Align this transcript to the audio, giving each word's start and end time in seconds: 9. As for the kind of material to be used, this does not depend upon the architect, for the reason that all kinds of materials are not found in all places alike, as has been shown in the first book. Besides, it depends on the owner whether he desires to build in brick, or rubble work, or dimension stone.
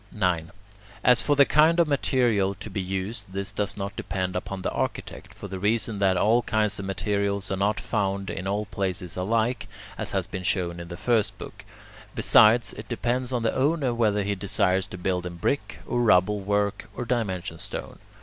9. 0.11 0.49
As 1.03 1.21
for 1.21 1.35
the 1.35 1.45
kind 1.45 1.79
of 1.79 1.87
material 1.87 2.55
to 2.55 2.71
be 2.71 2.81
used, 2.81 3.25
this 3.33 3.51
does 3.51 3.77
not 3.77 3.95
depend 3.95 4.35
upon 4.35 4.63
the 4.63 4.71
architect, 4.71 5.31
for 5.31 5.47
the 5.47 5.59
reason 5.59 5.99
that 5.99 6.17
all 6.17 6.41
kinds 6.41 6.79
of 6.79 6.85
materials 6.85 7.51
are 7.51 7.55
not 7.57 7.79
found 7.79 8.31
in 8.31 8.47
all 8.47 8.65
places 8.65 9.15
alike, 9.15 9.67
as 9.99 10.09
has 10.09 10.25
been 10.25 10.41
shown 10.41 10.79
in 10.79 10.87
the 10.87 10.97
first 10.97 11.37
book. 11.37 11.63
Besides, 12.15 12.73
it 12.73 12.87
depends 12.89 13.31
on 13.31 13.43
the 13.43 13.53
owner 13.53 13.93
whether 13.93 14.23
he 14.23 14.33
desires 14.33 14.87
to 14.87 14.97
build 14.97 15.23
in 15.27 15.35
brick, 15.35 15.77
or 15.85 16.01
rubble 16.01 16.39
work, 16.39 16.89
or 16.95 17.05
dimension 17.05 17.59
stone. 17.59 17.99